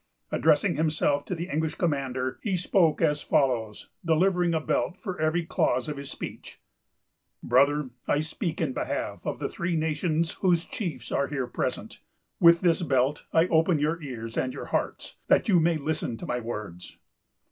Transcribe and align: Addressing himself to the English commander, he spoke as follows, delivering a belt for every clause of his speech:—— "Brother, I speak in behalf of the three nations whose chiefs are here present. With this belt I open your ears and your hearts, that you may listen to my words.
Addressing 0.31 0.77
himself 0.77 1.25
to 1.25 1.35
the 1.35 1.47
English 1.47 1.75
commander, 1.75 2.39
he 2.41 2.57
spoke 2.57 3.03
as 3.03 3.21
follows, 3.21 3.89
delivering 4.03 4.51
a 4.55 4.59
belt 4.59 4.97
for 4.97 5.19
every 5.21 5.45
clause 5.45 5.87
of 5.87 5.97
his 5.97 6.09
speech:—— 6.09 6.57
"Brother, 7.43 7.91
I 8.07 8.21
speak 8.21 8.59
in 8.59 8.73
behalf 8.73 9.27
of 9.27 9.37
the 9.37 9.47
three 9.47 9.75
nations 9.75 10.31
whose 10.41 10.65
chiefs 10.65 11.11
are 11.11 11.27
here 11.27 11.45
present. 11.45 11.99
With 12.39 12.61
this 12.61 12.81
belt 12.81 13.25
I 13.31 13.45
open 13.49 13.77
your 13.77 14.01
ears 14.01 14.39
and 14.39 14.55
your 14.55 14.65
hearts, 14.73 15.17
that 15.27 15.47
you 15.47 15.59
may 15.59 15.77
listen 15.77 16.17
to 16.17 16.25
my 16.25 16.39
words. 16.39 16.97